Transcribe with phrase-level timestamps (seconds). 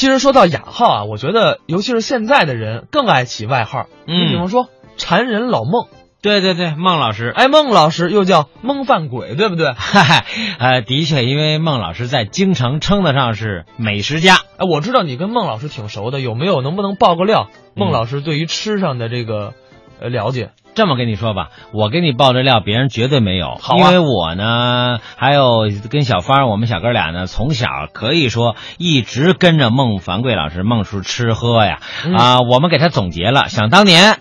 [0.00, 3.84] 其实说到雅号啊，我觉得尤其是现在的人更爱起外号。
[4.06, 5.88] 嗯你比方说馋人老孟，
[6.22, 9.74] 对对对，孟老师，哎，孟老师又叫蒙饭鬼，对不对？
[9.76, 10.24] 嗨 嗨，
[10.58, 14.36] 呃，的确，因为孟老师在京城称得上是美食家。
[14.56, 17.50] 哎，我知道你跟孟老师挺熟的，有没有能不能爆个料？
[17.74, 19.52] 孟嗯老师对于吃上的这个
[20.00, 20.52] 呃了解？
[20.80, 23.58] 这么跟你说吧，我给你爆这料，别人绝对没有。
[23.60, 31.80] 好啊因为我呢，还有跟小芳，我们小哥俩呢，从小可以说一直跟着孟凡贵老师、孟叔吃喝呀。
[32.06, 34.16] 嗯啊、我们给他总结了，想当年。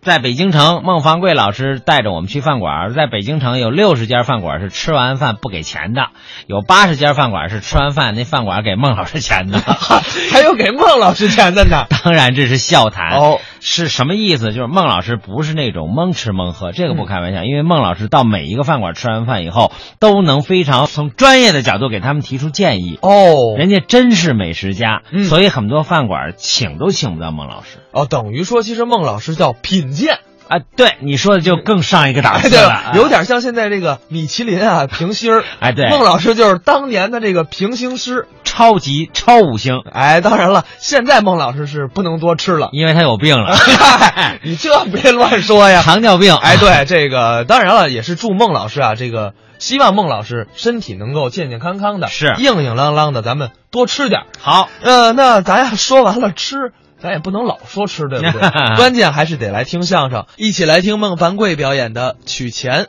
[0.00, 6.10] 在北京城，孟凡贵老师带着我们去饭馆，在北京城有六十家饭馆是吃完饭不给钱的，
[6.46, 9.58] 有八十家饭馆是吃完饭那饭馆给孟老师钱的。
[10.32, 11.86] 还有给孟老师钱的呢。
[12.04, 14.52] 当然这是笑谈哦，是什么意思？
[14.52, 22.98] 就是孟老师不是那种蒙吃蒙喝，这个不开玩笑，因为孟老师到每一个饭馆吃完饭以后，都能非常从专业的角度给他们提出建议。
[23.02, 30.58] 哦，人家真是美食家，嗯所以很多饭馆请都请不到孟老师哦，等于说其实孟老师叫品鉴，啊。
[30.76, 35.44] 对你说的就更上一个档次了，了，有点像现在这个米其林啊评星儿。
[35.60, 38.26] 哎对，孟老师就是当年的这个评星师。
[38.58, 42.70] 超级超五星，哎，当然了，现在孟老师是不能多吃了。
[42.72, 43.56] 因为他有病了，
[44.42, 45.80] 你这别乱说呀！
[45.82, 46.34] 糖尿病。
[46.34, 54.22] 哎，对，这个当然了，也是祝孟老师啊，这个希望孟老师身体能够健健康康的，是硬硬朗朗的，咱们多吃点。
[54.40, 58.40] 好，呃，那咱呀说完了吃，咱也不能老说吃，对不对？
[58.74, 62.84] 关键还是得来听相声，一起来听孟凡贵表演的《取钱》。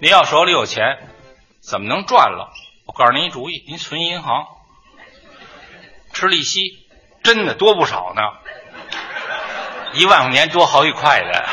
[0.00, 0.96] 您要手里有钱，
[1.60, 2.48] 怎么能赚了？
[2.86, 4.44] 我告诉您一主意，您存银行，
[6.12, 6.60] 吃利息，
[7.22, 8.22] 真的多不少呢，
[9.94, 11.44] 一万块钱多好几块的。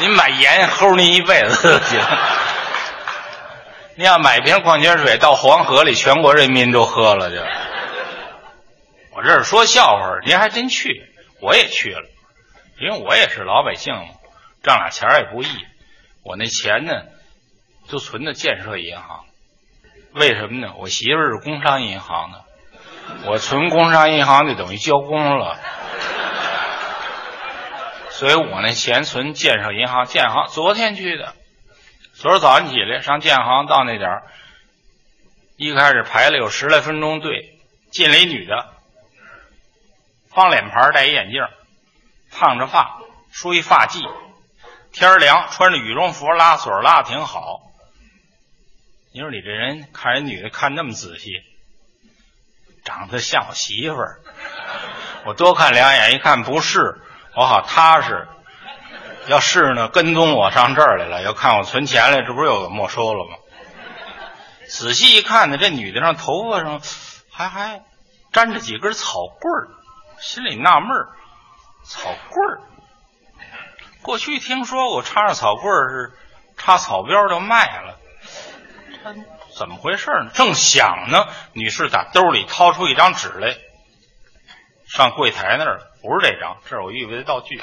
[0.00, 2.00] 您买盐齁您一辈子都行。
[3.96, 7.42] 您要买瓶矿泉水到黄河里，全国人民都喝了就。
[9.10, 11.02] 我这是说笑话，您还真去，
[11.40, 12.08] 我也去了，
[12.80, 14.14] 因为我也是老百姓嘛，
[14.62, 15.48] 挣俩钱也不易。
[16.22, 16.92] 我那钱呢，
[17.88, 19.24] 就存在建设银行。
[20.14, 20.74] 为什么呢？
[20.78, 22.44] 我媳妇是工商银行的，
[23.26, 25.58] 我存工商银行就等于交工了，
[28.10, 30.06] 所以我那钱存建设银行。
[30.06, 31.34] 建行昨天去的，
[32.14, 34.22] 昨儿早上起来上建行到那点儿，
[35.56, 37.58] 一开始排了有十来分钟队，
[37.90, 38.68] 进来一女的，
[40.30, 41.40] 方脸盘，戴一眼镜，
[42.30, 44.02] 烫着发，梳一发髻。
[44.90, 47.60] 天凉，穿着羽绒服，拉锁拉的挺好。
[49.12, 51.30] 你说你这人看人女的看那么仔细，
[52.88, 54.20] 长得像我媳妇儿。
[55.26, 56.98] 我多看两眼，一看不是，
[57.36, 58.26] 我好踏实。
[59.26, 63.36] 要是呢，跟踪我上这儿来了，要看我存钱来，这不是又给没收了吗？
[64.66, 66.80] 仔细一看呢，这女的上头发上
[67.30, 67.82] 还还
[68.32, 69.68] 粘着几根草棍儿，
[70.18, 71.08] 心里纳闷儿，
[71.84, 72.60] 草棍儿。
[74.00, 76.12] 过去听说过插上草棍儿是
[76.56, 77.98] 插草标就卖了，
[79.56, 80.30] 怎么回事呢？
[80.34, 83.56] 正想呢，女士打兜里掏出一张纸来，
[84.88, 87.62] 上柜台那儿，不是这张，这是我预备的道具。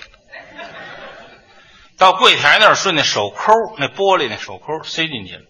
[1.97, 5.44] 到柜台那儿，顺那手抠，那玻璃那手抠塞进去了。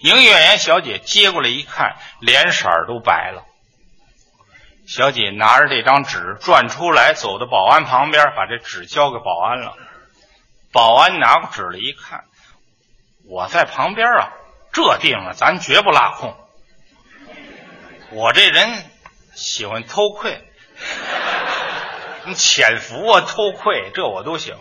[0.00, 3.44] 营业员小姐接过来一看，脸色都白了。
[4.86, 9.74] 小姐拿着这张纸转出来，走到保安旁边，把这纸交给保安了。
[10.72, 12.24] 保安拿过纸来一看，
[13.28, 14.32] 我在旁边啊，
[14.72, 16.36] 这定了咱绝不落空。
[18.12, 18.84] 我这人
[19.34, 20.42] 喜欢偷窥，
[22.26, 24.56] 你潜伏啊、偷窥，这我都行。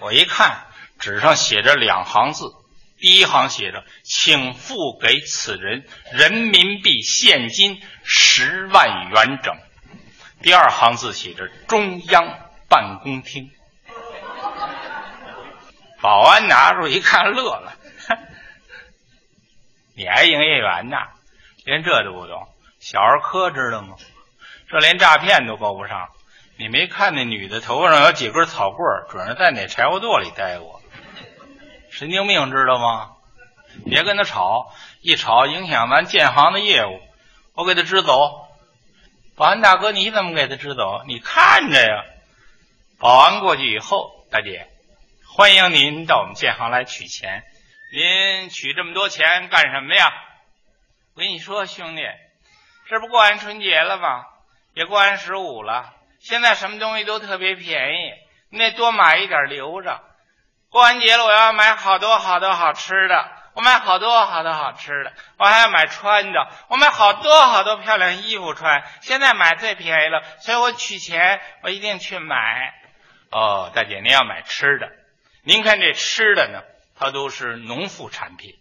[0.00, 0.66] 我一看，
[0.98, 2.52] 纸上写着两行字，
[2.98, 9.56] 第一行写着“请付给此人人民币现金十万元整”，
[10.42, 12.26] 第二行字写着“中央
[12.68, 13.50] 办公厅”。
[16.02, 17.72] 保安拿出一看，乐了
[19.94, 20.96] ：“你还营业员呢？
[21.64, 22.48] 连这都不懂？
[22.80, 23.94] 小儿科知道吗？
[24.68, 26.08] 这连诈骗都够不上。
[26.56, 30.82] 你没看那女的头发上有几根草棍儿，准是在哪柴火垛里待过。
[31.90, 33.12] 神经病知道吗？
[33.84, 34.72] 别跟他吵，
[35.02, 37.00] 一吵影响咱建行的业务。
[37.54, 38.48] 我给他支走。
[39.36, 41.04] 保安大哥，你怎么给他支走？
[41.06, 42.04] 你看着呀。
[42.98, 44.66] 保安过去以后，大姐。”
[45.34, 47.42] 欢迎您到我们建行来取钱，
[47.90, 50.12] 您取这么多钱干什么呀？
[51.14, 52.02] 我跟你说，兄弟，
[52.90, 54.26] 这不过完春节了吗？
[54.74, 55.90] 也过完十五了，
[56.20, 58.12] 现在什么东西都特别便宜，
[58.50, 60.02] 你得多买一点留着。
[60.68, 68.84] 过完节了，我要买好多好多好吃的，我买好多好多好吃的，我还要买穿的，我买好多好多漂亮衣服穿。
[69.00, 72.74] 现在买最便宜了，所以我取钱，我一定去买。
[73.30, 74.92] 哦，大姐，您要买吃的，
[75.44, 76.62] 您看这吃的呢，
[76.96, 78.54] 它都是农副产品，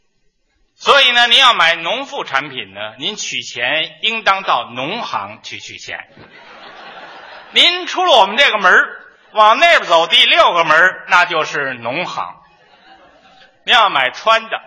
[0.76, 6.10] 所以呢，您要买农副产品呢，您取钱应当到农行去取钱。
[7.52, 8.74] 您出了我们这个门
[9.34, 10.76] 往那边走第六个门
[11.08, 12.36] 那就是农行。
[13.64, 14.60] 您要买穿的。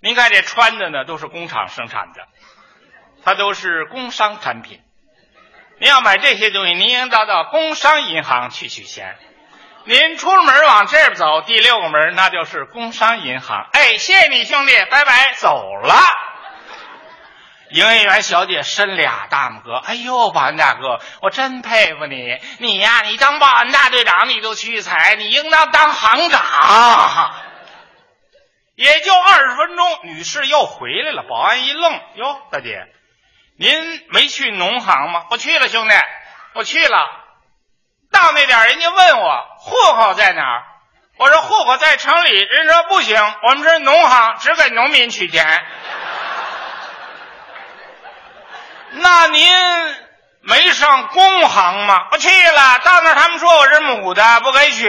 [0.00, 2.28] 您看这穿的呢，都是工厂生产的，
[3.24, 4.80] 它都是工商产品。
[5.80, 9.16] 您要买这些东西，您应当到工商银行去取钱。
[9.84, 13.68] 您出了门往这边走，第六个门那就是工商银行。
[13.72, 15.94] 哎，谢谢你兄弟，拜拜，走了。
[17.70, 27.34] 营业员小姐伸俩大拇哥，哎呦，保安大哥，我真佩服你，你呀，你当保安大队长你都屈才，你应当当行长。
[28.74, 31.24] 也就二十分钟，女士又回来了。
[31.28, 32.86] 保安一愣：“哟，大姐，
[33.58, 35.94] 您没去农行吗？”“我去了，兄弟，
[36.54, 37.18] 我去了。”
[38.12, 40.62] 到那点人家问我户口在哪儿，
[41.16, 42.30] 我说户口在城里。
[42.30, 45.64] 人说不行，我们是农行，只给农民取钱。
[48.90, 49.50] 那您
[50.42, 52.08] 没上工行吗？
[52.12, 54.88] 我去了，到那他们说我是母的，不给取。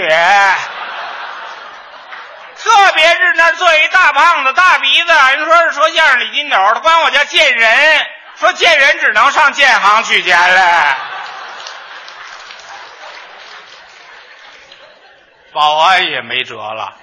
[2.55, 8.05] 特别是那坐一大胖子、大鼻子，人说是说相声李金斗，他管我叫贱人，
[8.35, 10.95] 说贱人只能上建行取钱来。
[15.53, 16.97] 保安也没辙了，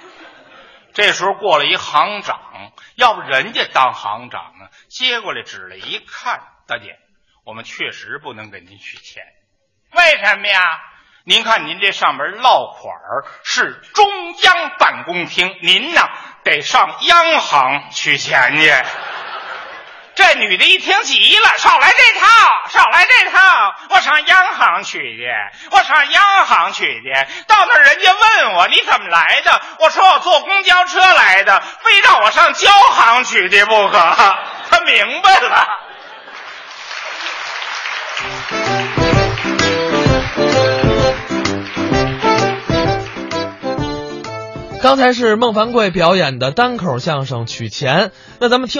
[0.93, 2.39] 这时候过来一行长，
[2.95, 4.67] 要不人家当行长呢？
[4.89, 6.97] 接过来指了一看，大姐，
[7.45, 9.23] 我们确实不能给您取钱，
[9.93, 10.79] 为什么呀？
[11.23, 12.95] 您看，您这上面落款
[13.43, 14.07] 是中
[14.41, 16.01] 央办公厅，您呢
[16.43, 18.71] 得上央行取钱去。
[20.21, 22.27] 这女的一听急了，少来这套，
[22.69, 23.73] 少来这套！
[23.89, 25.27] 我上央行取去，
[25.71, 27.11] 我上央行取去。
[27.47, 33.97] 到那人家问我你怎么来的，我说我坐公交车来的，非让我上交行取去不可。
[34.69, 35.67] 他明白了。
[44.83, 48.09] 刚才是孟凡贵表演的单口相声《取钱》，
[48.39, 48.79] 那咱们听。